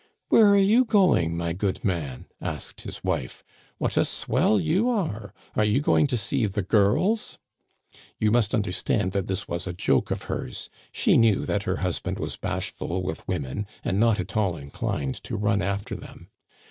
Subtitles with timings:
[0.21, 2.25] "* Where are you going, my good man?
[2.33, 3.43] * asked his wife.
[3.77, 5.31] *What a swell you are!
[5.55, 7.37] Are you going to see the girls?'
[8.19, 12.17] "You must understand that this was a joke of hers; she knew that her husband
[12.17, 16.29] was bashful with women, and not at all inclined to run after them.